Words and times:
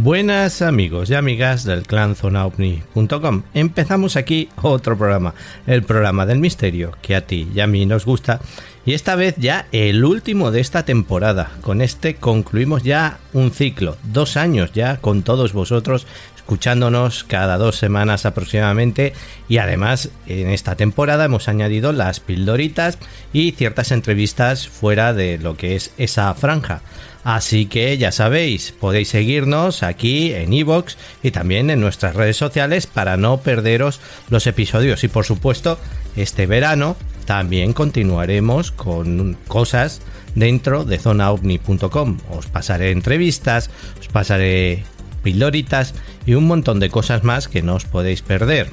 Buenas 0.00 0.62
amigos 0.62 1.10
y 1.10 1.16
amigas 1.16 1.64
del 1.64 1.82
clan 1.82 2.14
zonaopni.com. 2.14 3.42
Empezamos 3.52 4.14
aquí 4.14 4.48
otro 4.62 4.96
programa, 4.96 5.34
el 5.66 5.82
programa 5.82 6.24
del 6.24 6.38
misterio, 6.38 6.92
que 7.02 7.16
a 7.16 7.26
ti 7.26 7.48
y 7.52 7.58
a 7.58 7.66
mí 7.66 7.84
nos 7.84 8.04
gusta. 8.04 8.40
Y 8.86 8.94
esta 8.94 9.16
vez 9.16 9.34
ya 9.38 9.66
el 9.72 10.04
último 10.04 10.52
de 10.52 10.60
esta 10.60 10.84
temporada. 10.84 11.50
Con 11.62 11.82
este 11.82 12.14
concluimos 12.14 12.84
ya 12.84 13.18
un 13.32 13.50
ciclo, 13.50 13.96
dos 14.04 14.36
años 14.36 14.70
ya 14.72 14.98
con 14.98 15.22
todos 15.22 15.52
vosotros 15.52 16.06
escuchándonos 16.48 17.24
cada 17.24 17.58
dos 17.58 17.76
semanas 17.76 18.24
aproximadamente 18.24 19.12
y 19.50 19.58
además 19.58 20.08
en 20.26 20.48
esta 20.48 20.76
temporada 20.76 21.26
hemos 21.26 21.46
añadido 21.46 21.92
las 21.92 22.20
pildoritas 22.20 22.96
y 23.34 23.50
ciertas 23.50 23.92
entrevistas 23.92 24.66
fuera 24.66 25.12
de 25.12 25.36
lo 25.36 25.58
que 25.58 25.76
es 25.76 25.92
esa 25.98 26.32
franja. 26.32 26.80
Así 27.22 27.66
que 27.66 27.98
ya 27.98 28.12
sabéis, 28.12 28.72
podéis 28.72 29.10
seguirnos 29.10 29.82
aquí 29.82 30.32
en 30.32 30.54
iVoox 30.54 30.96
y 31.22 31.32
también 31.32 31.68
en 31.68 31.82
nuestras 31.82 32.16
redes 32.16 32.38
sociales 32.38 32.86
para 32.86 33.18
no 33.18 33.42
perderos 33.42 34.00
los 34.30 34.46
episodios. 34.46 35.04
Y 35.04 35.08
por 35.08 35.26
supuesto, 35.26 35.78
este 36.16 36.46
verano 36.46 36.96
también 37.26 37.74
continuaremos 37.74 38.72
con 38.72 39.36
cosas 39.48 40.00
dentro 40.34 40.86
de 40.86 40.98
zonaovni.com. 40.98 42.16
Os 42.30 42.46
pasaré 42.46 42.92
entrevistas, 42.92 43.68
os 44.00 44.08
pasaré 44.08 44.84
pildoritas 45.22 45.94
y 46.26 46.34
un 46.34 46.46
montón 46.46 46.80
de 46.80 46.90
cosas 46.90 47.24
más 47.24 47.48
que 47.48 47.62
no 47.62 47.74
os 47.74 47.84
podéis 47.84 48.22
perder. 48.22 48.70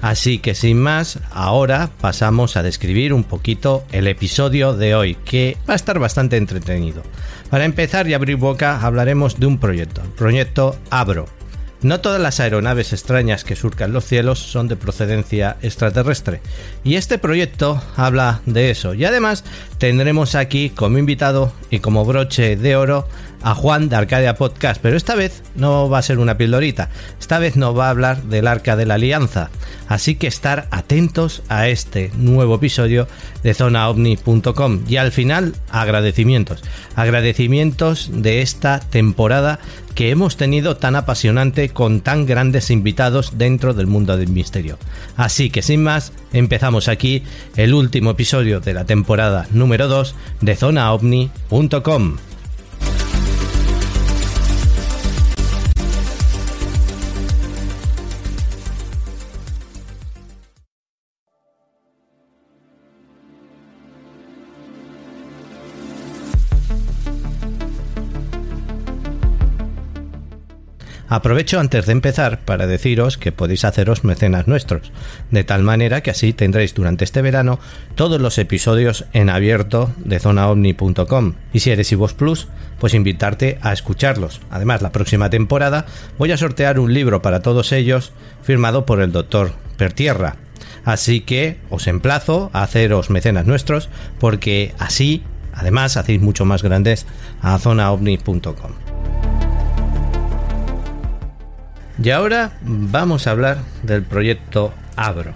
Así 0.00 0.38
que 0.38 0.54
sin 0.54 0.78
más, 0.78 1.18
ahora 1.30 1.90
pasamos 2.00 2.56
a 2.56 2.62
describir 2.62 3.12
un 3.12 3.24
poquito 3.24 3.84
el 3.90 4.06
episodio 4.06 4.74
de 4.74 4.94
hoy, 4.94 5.16
que 5.24 5.56
va 5.68 5.72
a 5.72 5.76
estar 5.76 5.98
bastante 5.98 6.36
entretenido. 6.36 7.02
Para 7.50 7.64
empezar 7.64 8.06
y 8.06 8.14
abrir 8.14 8.36
boca, 8.36 8.80
hablaremos 8.80 9.40
de 9.40 9.46
un 9.46 9.58
proyecto, 9.58 10.02
el 10.02 10.10
proyecto 10.10 10.76
Abro. 10.90 11.37
No 11.80 12.00
todas 12.00 12.20
las 12.20 12.40
aeronaves 12.40 12.92
extrañas 12.92 13.44
que 13.44 13.54
surcan 13.54 13.92
los 13.92 14.04
cielos 14.04 14.40
son 14.40 14.66
de 14.66 14.74
procedencia 14.74 15.56
extraterrestre, 15.62 16.40
y 16.82 16.96
este 16.96 17.18
proyecto 17.18 17.80
habla 17.96 18.40
de 18.46 18.70
eso. 18.70 18.94
Y 18.94 19.04
además 19.04 19.44
tendremos 19.78 20.34
aquí 20.34 20.70
como 20.70 20.98
invitado 20.98 21.52
y 21.70 21.78
como 21.78 22.04
broche 22.04 22.56
de 22.56 22.74
oro 22.74 23.06
a 23.42 23.54
Juan 23.54 23.88
de 23.88 23.94
Arcadia 23.96 24.34
Podcast, 24.34 24.80
pero 24.82 24.96
esta 24.96 25.14
vez 25.14 25.42
no 25.54 25.88
va 25.88 25.98
a 25.98 26.02
ser 26.02 26.18
una 26.18 26.36
pildorita, 26.36 26.90
esta 27.20 27.38
vez 27.38 27.56
nos 27.56 27.78
va 27.78 27.86
a 27.86 27.90
hablar 27.90 28.24
del 28.24 28.48
Arca 28.48 28.74
de 28.74 28.84
la 28.84 28.94
Alianza, 28.94 29.50
así 29.86 30.16
que 30.16 30.26
estar 30.26 30.66
atentos 30.72 31.42
a 31.48 31.68
este 31.68 32.10
nuevo 32.16 32.56
episodio 32.56 33.06
de 33.44 33.54
zonaovni.com 33.54 34.82
y 34.88 34.96
al 34.96 35.12
final 35.12 35.54
agradecimientos, 35.70 36.62
agradecimientos 36.96 38.10
de 38.12 38.42
esta 38.42 38.80
temporada 38.80 39.60
que 39.98 40.10
hemos 40.10 40.36
tenido 40.36 40.76
tan 40.76 40.94
apasionante 40.94 41.70
con 41.70 42.02
tan 42.02 42.24
grandes 42.24 42.70
invitados 42.70 43.32
dentro 43.36 43.74
del 43.74 43.88
mundo 43.88 44.16
del 44.16 44.28
misterio. 44.28 44.78
Así 45.16 45.50
que 45.50 45.60
sin 45.60 45.82
más, 45.82 46.12
empezamos 46.32 46.86
aquí 46.86 47.24
el 47.56 47.74
último 47.74 48.12
episodio 48.12 48.60
de 48.60 48.74
la 48.74 48.84
temporada 48.84 49.48
número 49.50 49.88
2 49.88 50.14
de 50.40 50.54
zonaovni.com. 50.54 52.16
Aprovecho 71.08 71.58
antes 71.58 71.86
de 71.86 71.92
empezar 71.92 72.40
para 72.40 72.66
deciros 72.66 73.16
que 73.16 73.32
podéis 73.32 73.64
haceros 73.64 74.04
mecenas 74.04 74.46
nuestros, 74.46 74.92
de 75.30 75.42
tal 75.42 75.62
manera 75.62 76.02
que 76.02 76.10
así 76.10 76.34
tendréis 76.34 76.74
durante 76.74 77.04
este 77.04 77.22
verano 77.22 77.58
todos 77.94 78.20
los 78.20 78.36
episodios 78.36 79.06
en 79.14 79.30
abierto 79.30 79.90
de 79.96 80.18
zonaomni.com. 80.18 81.34
Y 81.52 81.60
si 81.60 81.70
eres 81.70 81.92
Ivos 81.92 82.12
Plus, 82.12 82.48
pues 82.78 82.92
invitarte 82.92 83.58
a 83.62 83.72
escucharlos. 83.72 84.42
Además, 84.50 84.82
la 84.82 84.92
próxima 84.92 85.30
temporada 85.30 85.86
voy 86.18 86.32
a 86.32 86.36
sortear 86.36 86.78
un 86.78 86.92
libro 86.92 87.22
para 87.22 87.40
todos 87.40 87.72
ellos 87.72 88.12
firmado 88.42 88.84
por 88.84 89.00
el 89.00 89.10
doctor 89.10 89.52
Pertierra. 89.78 90.36
Así 90.84 91.20
que 91.20 91.58
os 91.70 91.86
emplazo 91.86 92.50
a 92.52 92.62
haceros 92.62 93.08
mecenas 93.08 93.46
nuestros 93.46 93.88
porque 94.18 94.74
así, 94.78 95.22
además, 95.54 95.96
hacéis 95.96 96.20
mucho 96.20 96.44
más 96.44 96.62
grandes 96.62 97.06
a 97.40 97.58
zonaomni.com. 97.58 98.87
Y 102.02 102.10
ahora 102.10 102.52
vamos 102.62 103.26
a 103.26 103.32
hablar 103.32 103.58
del 103.82 104.02
proyecto 104.02 104.72
Abro. 104.96 105.32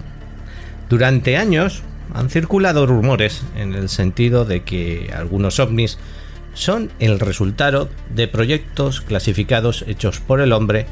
Durante 0.89 1.37
años 1.37 1.83
han 2.13 2.29
circulado 2.29 2.85
rumores 2.85 3.43
en 3.57 3.73
el 3.73 3.89
sentido 3.89 4.45
de 4.45 4.63
que 4.63 5.11
algunos 5.15 5.59
ovnis 5.59 5.97
son 6.53 6.91
el 6.99 7.19
resultado 7.19 7.89
de 8.13 8.27
proyectos 8.27 9.01
clasificados 9.01 9.83
hechos 9.87 10.19
por 10.19 10.39
el 10.39 10.53
hombre 10.53 10.85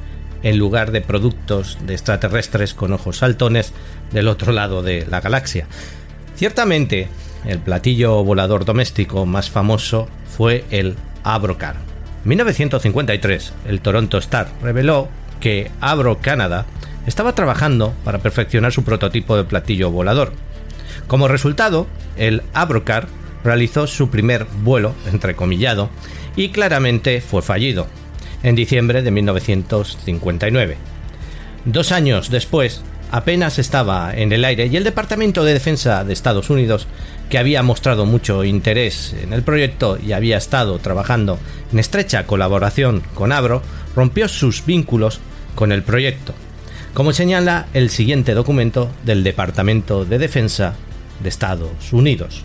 en 0.44 0.58
lugar 0.58 0.92
de 0.92 1.02
productos 1.02 1.78
de 1.86 1.94
extraterrestres 1.94 2.74
con 2.74 2.94
ojos 2.94 3.18
saltones 3.18 3.74
del 4.12 4.28
otro 4.28 4.52
lado 4.52 4.82
de 4.82 5.06
la 5.06 5.22
galaxia. 5.22 5.68
Ciertamente, 6.36 7.08
el 7.46 7.60
platillo 7.60 8.24
volador 8.24 8.66
doméstico 8.66 9.26
más 9.26 9.50
famoso 9.50 10.08
fue 10.36 10.66
el 10.72 10.96
Abrocar. 11.24 11.76
En 12.24 12.30
1953, 12.30 13.54
el 13.68 13.82
Toronto 13.82 14.18
Star 14.18 14.48
reveló 14.64 15.10
que 15.42 15.70
Abro 15.82 16.20
Canada 16.20 16.66
estaba 17.06 17.36
trabajando 17.36 17.94
para 18.06 18.20
perfeccionar 18.20 18.72
su 18.72 18.84
prototipo 18.84 19.36
de 19.36 19.44
platillo 19.44 19.92
volador. 19.92 20.32
Como 21.08 21.28
resultado, 21.28 21.88
el 22.16 22.44
Abrocar 22.54 23.08
realizó 23.44 23.88
su 23.88 24.10
primer 24.10 24.46
vuelo, 24.46 24.94
entrecomillado, 25.12 25.90
y 26.36 26.50
claramente 26.50 27.20
fue 27.20 27.42
fallido, 27.42 27.88
en 28.44 28.56
diciembre 28.56 29.02
de 29.02 29.12
1959. 29.12 30.78
Dos 31.66 31.92
años 31.92 32.30
después, 32.30 32.82
apenas 33.12 33.60
estaba 33.60 34.14
en 34.16 34.32
el 34.32 34.46
aire 34.46 34.68
y 34.68 34.78
el 34.78 34.84
Departamento 34.84 35.44
de 35.44 35.54
Defensa 35.54 36.04
de 36.04 36.14
Estados 36.14 36.50
Unidos, 36.50 36.88
que 37.30 37.38
había 37.38 37.64
mostrado 37.64 38.06
mucho 38.06 38.44
interés 38.44 39.16
en 39.22 39.34
el 39.34 39.44
proyecto 39.44 39.98
y 40.02 40.14
había 40.14 40.38
estado 40.38 40.80
trabajando 40.80 41.40
en 41.72 41.80
estrecha 41.80 42.26
colaboración 42.26 43.04
con 43.14 43.32
Abro, 43.32 43.62
rompió 43.96 44.28
sus 44.28 44.66
vínculos 44.66 45.20
con 45.56 45.72
el 45.72 45.84
proyecto, 45.84 46.34
como 46.94 47.14
señala 47.14 47.68
el 47.74 47.90
siguiente 47.90 48.34
documento 48.34 48.90
del 49.06 49.24
Departamento 49.24 50.06
de 50.06 50.18
Defensa 50.18 50.76
de 51.22 51.30
Estados 51.30 51.94
Unidos. 51.94 52.44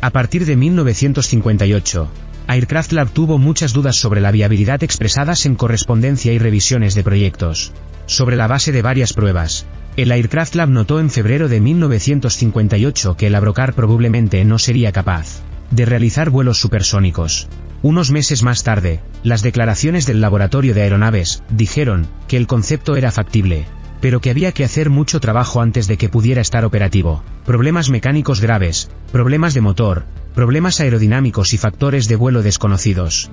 A 0.00 0.10
partir 0.10 0.44
de 0.46 0.56
1958, 0.56 2.08
Aircraft 2.48 2.92
Lab 2.92 3.10
tuvo 3.10 3.38
muchas 3.38 3.72
dudas 3.72 3.96
sobre 3.96 4.20
la 4.20 4.32
viabilidad 4.32 4.82
expresadas 4.82 5.46
en 5.46 5.54
correspondencia 5.54 6.32
y 6.32 6.38
revisiones 6.38 6.94
de 6.94 7.04
proyectos. 7.04 7.72
Sobre 8.06 8.36
la 8.36 8.48
base 8.48 8.72
de 8.72 8.82
varias 8.82 9.12
pruebas, 9.12 9.64
el 9.96 10.10
Aircraft 10.10 10.56
Lab 10.56 10.70
notó 10.70 10.98
en 10.98 11.08
febrero 11.08 11.48
de 11.48 11.60
1958 11.60 13.16
que 13.16 13.28
el 13.28 13.34
Abrocar 13.34 13.74
probablemente 13.74 14.44
no 14.44 14.58
sería 14.58 14.90
capaz 14.90 15.42
de 15.70 15.86
realizar 15.86 16.30
vuelos 16.30 16.58
supersónicos. 16.58 17.48
Unos 17.82 18.12
meses 18.12 18.44
más 18.44 18.62
tarde, 18.62 19.00
las 19.24 19.42
declaraciones 19.42 20.06
del 20.06 20.20
laboratorio 20.20 20.72
de 20.72 20.82
aeronaves 20.82 21.42
dijeron 21.50 22.06
que 22.28 22.36
el 22.36 22.46
concepto 22.46 22.96
era 22.96 23.10
factible. 23.10 23.66
pero 24.00 24.20
que 24.20 24.30
había 24.30 24.50
que 24.50 24.64
hacer 24.64 24.90
mucho 24.90 25.20
trabajo 25.20 25.60
antes 25.60 25.86
de 25.86 25.96
que 25.96 26.08
pudiera 26.08 26.40
estar 26.40 26.64
operativo. 26.64 27.22
Problemas 27.46 27.88
mecánicos 27.88 28.40
graves, 28.40 28.90
problemas 29.12 29.54
de 29.54 29.60
motor, 29.60 30.06
problemas 30.34 30.80
aerodinámicos 30.80 31.54
y 31.54 31.58
factores 31.58 32.08
de 32.08 32.16
vuelo 32.16 32.42
desconocidos. 32.42 33.30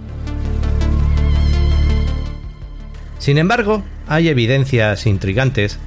Sin 3.18 3.40
embargo, 3.40 3.84
hay 4.07 4.28
evidencias 4.28 5.07
intrigantes 5.07 5.80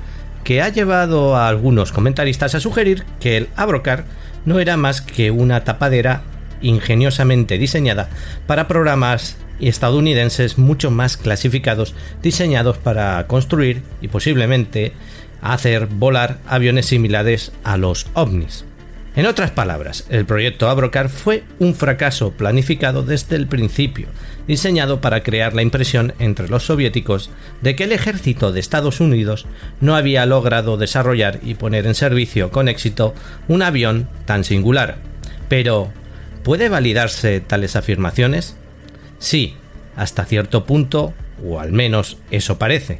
que 0.43 0.61
ha 0.61 0.69
llevado 0.69 1.37
a 1.37 1.47
algunos 1.47 1.93
comentaristas 1.93 2.56
a 2.56 2.61
sugerir 2.61 3.05
que 3.20 3.37
el 3.37 3.50
Abrocar 3.55 4.05
no 4.44 4.59
era 4.59 4.76
más 4.76 5.00
que 5.00 5.31
una 5.31 5.62
tapadera 5.62 6.25
ingeniosamente 6.62 7.59
diseñada 7.59 8.09
para 8.47 8.69
programas 8.69 9.37
estadounidenses 9.61 10.59
mucho 10.59 10.91
más 10.91 11.17
clasificados 11.17 11.94
diseñados 12.23 12.79
para 12.79 13.26
construir 13.26 13.82
y 14.00 14.09
posiblemente 14.09 14.93
hacer 15.41 15.87
volar 15.87 16.38
aviones 16.47 16.87
similares 16.87 17.53
a 17.64 17.76
los 17.76 18.06
ovnis. 18.14 18.64
En 19.14 19.26
otras 19.26 19.50
palabras, 19.50 20.06
el 20.09 20.25
proyecto 20.25 20.70
Abrocar 20.70 21.11
fue 21.11 21.44
un 21.59 21.75
fracaso 21.75 22.31
planificado 22.32 23.03
desde 23.03 23.37
el 23.37 23.47
principio, 23.47 24.06
diseñado 24.49 25.03
para 25.03 25.23
crear 25.23 25.53
la 25.53 25.61
impresión 25.61 26.14
entre 26.19 26.49
los 26.49 26.64
soviéticos 26.64 27.29
de 27.61 27.76
que 27.76 27.85
el 27.85 27.93
ejército 27.93 28.53
de 28.53 28.61
Estados 28.61 29.00
Unidos 29.00 29.44
no 29.82 29.97
había 29.97 30.25
logrado 30.25 30.79
desarrollar 30.79 31.41
y 31.43 31.55
poner 31.55 31.87
en 31.87 31.94
servicio 31.94 32.50
con 32.50 32.69
éxito 32.69 33.14
un 33.49 33.61
avión 33.61 34.09
tan 34.25 34.44
singular. 34.44 34.97
Pero, 35.50 35.93
¿puede 36.43 36.69
validarse 36.69 37.41
tales 37.41 37.77
afirmaciones? 37.77 38.56
Sí, 39.19 39.56
hasta 39.97 40.25
cierto 40.25 40.65
punto, 40.65 41.15
o 41.44 41.61
al 41.61 41.73
menos 41.73 42.19
eso 42.31 42.59
parece. 42.59 42.99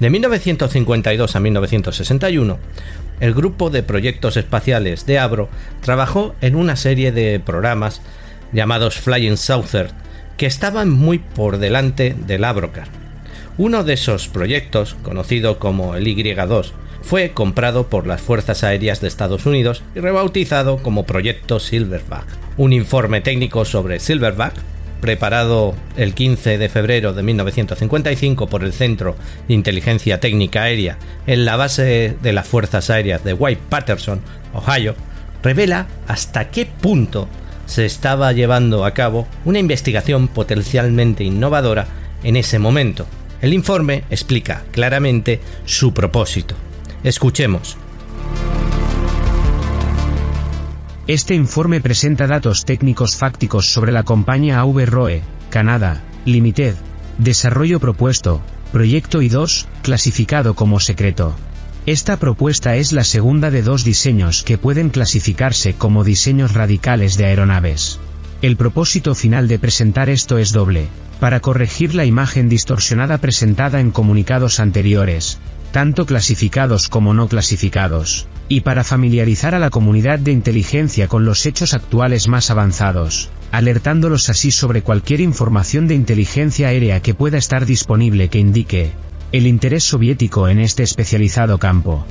De 0.00 0.10
1952 0.10 1.36
a 1.36 1.40
1961, 1.40 2.58
el 3.20 3.34
grupo 3.34 3.70
de 3.70 3.82
proyectos 3.82 4.36
espaciales 4.36 5.06
de 5.06 5.18
Abro 5.18 5.48
trabajó 5.80 6.34
en 6.40 6.56
una 6.56 6.76
serie 6.76 7.12
de 7.12 7.38
programas 7.40 8.00
llamados 8.52 8.96
Flying 8.96 9.36
Saucer 9.36 9.90
que 10.36 10.46
estaban 10.46 10.90
muy 10.90 11.18
por 11.18 11.58
delante 11.58 12.16
del 12.26 12.44
Abrocar. 12.44 13.01
Uno 13.58 13.84
de 13.84 13.94
esos 13.94 14.28
proyectos, 14.28 14.96
conocido 15.02 15.58
como 15.58 15.94
el 15.94 16.08
Y-2, 16.08 16.72
fue 17.02 17.32
comprado 17.32 17.88
por 17.88 18.06
las 18.06 18.22
Fuerzas 18.22 18.64
Aéreas 18.64 19.00
de 19.00 19.08
Estados 19.08 19.44
Unidos 19.44 19.82
y 19.94 20.00
rebautizado 20.00 20.78
como 20.78 21.04
Proyecto 21.04 21.60
Silverback. 21.60 22.24
Un 22.56 22.72
informe 22.72 23.20
técnico 23.20 23.64
sobre 23.64 24.00
Silverback 24.00 24.54
preparado 25.02 25.74
el 25.96 26.14
15 26.14 26.56
de 26.58 26.68
febrero 26.68 27.12
de 27.12 27.22
1955 27.24 28.46
por 28.46 28.62
el 28.62 28.72
Centro 28.72 29.16
de 29.48 29.54
Inteligencia 29.54 30.20
Técnica 30.20 30.62
Aérea 30.62 30.96
en 31.26 31.44
la 31.44 31.56
base 31.56 32.16
de 32.22 32.32
las 32.32 32.46
Fuerzas 32.46 32.88
Aéreas 32.88 33.22
de 33.24 33.34
White 33.34 33.62
Patterson, 33.68 34.20
Ohio, 34.54 34.94
revela 35.42 35.88
hasta 36.06 36.50
qué 36.50 36.66
punto 36.66 37.28
se 37.66 37.84
estaba 37.84 38.32
llevando 38.32 38.84
a 38.84 38.94
cabo 38.94 39.26
una 39.44 39.58
investigación 39.58 40.28
potencialmente 40.28 41.24
innovadora 41.24 41.86
en 42.22 42.36
ese 42.36 42.58
momento. 42.58 43.06
El 43.42 43.52
informe 43.52 44.04
explica 44.08 44.64
claramente 44.70 45.40
su 45.64 45.92
propósito. 45.92 46.54
Escuchemos. 47.02 47.76
Este 51.08 51.34
informe 51.34 51.80
presenta 51.80 52.28
datos 52.28 52.64
técnicos 52.64 53.16
fácticos 53.16 53.66
sobre 53.66 53.90
la 53.90 54.04
compañía 54.04 54.60
AV 54.60 55.22
Canadá, 55.50 56.04
Limited, 56.24 56.76
desarrollo 57.18 57.80
propuesto, 57.80 58.40
proyecto 58.70 59.20
I2, 59.20 59.66
clasificado 59.82 60.54
como 60.54 60.78
secreto. 60.78 61.34
Esta 61.84 62.18
propuesta 62.18 62.76
es 62.76 62.92
la 62.92 63.02
segunda 63.02 63.50
de 63.50 63.62
dos 63.62 63.82
diseños 63.82 64.44
que 64.44 64.56
pueden 64.56 64.88
clasificarse 64.88 65.74
como 65.74 66.04
diseños 66.04 66.54
radicales 66.54 67.16
de 67.16 67.24
aeronaves. 67.24 67.98
El 68.40 68.56
propósito 68.56 69.16
final 69.16 69.48
de 69.48 69.58
presentar 69.58 70.10
esto 70.10 70.38
es 70.38 70.52
doble, 70.52 70.86
para 71.22 71.38
corregir 71.38 71.94
la 71.94 72.04
imagen 72.04 72.48
distorsionada 72.48 73.18
presentada 73.18 73.78
en 73.78 73.92
comunicados 73.92 74.58
anteriores, 74.58 75.38
tanto 75.70 76.04
clasificados 76.04 76.88
como 76.88 77.14
no 77.14 77.28
clasificados, 77.28 78.26
y 78.48 78.62
para 78.62 78.82
familiarizar 78.82 79.54
a 79.54 79.60
la 79.60 79.70
comunidad 79.70 80.18
de 80.18 80.32
inteligencia 80.32 81.06
con 81.06 81.24
los 81.24 81.46
hechos 81.46 81.74
actuales 81.74 82.26
más 82.26 82.50
avanzados, 82.50 83.30
alertándolos 83.52 84.30
así 84.30 84.50
sobre 84.50 84.82
cualquier 84.82 85.20
información 85.20 85.86
de 85.86 85.94
inteligencia 85.94 86.66
aérea 86.66 86.98
que 86.98 87.14
pueda 87.14 87.38
estar 87.38 87.66
disponible 87.66 88.26
que 88.26 88.40
indique 88.40 88.90
el 89.30 89.46
interés 89.46 89.84
soviético 89.84 90.48
en 90.48 90.58
este 90.58 90.82
especializado 90.82 91.58
campo. 91.58 92.04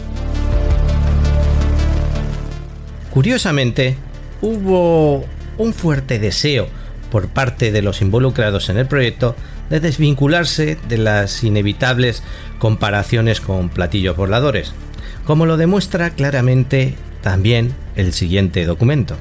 Curiosamente, 3.10 3.98
hubo 4.42 5.26
un 5.58 5.74
fuerte 5.74 6.18
deseo 6.18 6.70
por 7.12 7.28
parte 7.28 7.72
de 7.72 7.84
los 7.84 8.02
involucrados 8.02 8.70
en 8.70 8.78
el 8.78 8.88
proyecto 8.88 9.36
de 9.70 9.80
desvincularse 9.80 10.80
de 10.90 10.98
las 10.98 11.44
inevitables 11.44 12.24
comparaciones 12.58 13.40
con 13.40 13.70
platillos 13.70 14.18
voladores, 14.18 14.74
como 15.26 15.46
lo 15.46 15.58
demuestra 15.58 16.10
claramente 16.10 16.96
también 17.22 17.76
el 17.96 18.14
siguiente 18.14 18.66
documento. 18.66 19.16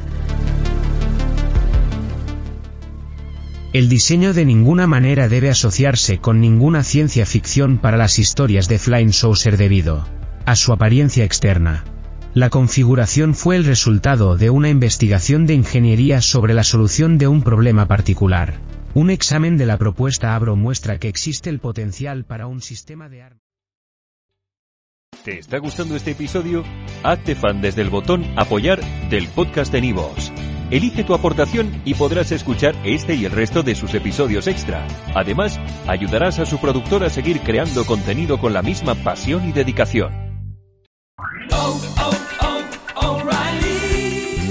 El 3.73 3.89
diseño 3.89 4.33
de 4.33 4.45
ninguna 4.45 4.89
manera 4.89 5.29
debe 5.29 5.49
asociarse 5.49 6.19
con 6.19 6.41
ninguna 6.41 6.83
ciencia 6.83 7.25
ficción 7.25 7.79
para 7.79 7.97
las 7.97 8.19
historias 8.19 8.67
de 8.67 8.81
Flying 8.81 9.13
Saucer 9.13 9.57
debido 9.57 10.09
a 10.45 10.57
su 10.57 10.73
apariencia 10.73 11.25
externa. 11.25 11.85
La 12.33 12.49
configuración 12.49 13.35
fue 13.35 13.57
el 13.57 13.65
resultado 13.65 14.37
de 14.37 14.51
una 14.51 14.69
investigación 14.69 15.47
de 15.47 15.55
ingeniería 15.55 16.21
sobre 16.21 16.55
la 16.55 16.63
solución 16.63 17.19
de 17.19 17.27
un 17.27 17.43
problema 17.43 17.89
particular. 17.89 18.61
Un 18.95 19.11
examen 19.11 19.57
de 19.57 19.67
la 19.67 19.79
propuesta 19.79 20.37
Abro 20.37 20.55
muestra 20.55 20.99
que 20.99 21.09
existe 21.09 21.51
el 21.51 21.59
potencial 21.59 22.25
para 22.25 22.47
un 22.47 22.63
sistema 22.63 23.09
de 23.09 23.23
armas. 23.23 23.43
¿Te 25.25 25.41
está 25.41 25.59
gustando 25.59 25.97
este 25.97 26.13
episodio? 26.13 26.63
Hazte 27.03 27.35
fan 27.35 27.61
desde 27.61 27.83
el 27.83 27.91
botón 27.91 28.25
Apoyar 28.37 28.81
del 29.11 29.27
podcast 29.27 29.73
de 29.73 29.81
Nivos. 29.81 30.33
Elige 30.71 31.03
tu 31.03 31.15
aportación 31.15 31.83
y 31.85 31.95
podrás 31.95 32.31
escuchar 32.31 32.77
este 32.85 33.17
y 33.17 33.25
el 33.25 33.33
resto 33.33 33.65
de 33.65 33.75
sus 33.75 33.93
episodios 33.95 34.47
extra. 34.47 34.87
Además, 35.17 35.59
ayudarás 35.89 36.39
a 36.39 36.47
su 36.47 36.59
productor 36.59 37.03
a 37.03 37.11
seguir 37.11 37.41
creando 37.41 37.85
contenido 37.85 38.39
con 38.39 38.53
la 38.53 38.63
misma 38.63 38.95
pasión 38.95 39.49
y 39.49 39.53
dedicación. 39.53 40.30